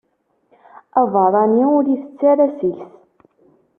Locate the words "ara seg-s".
2.31-2.91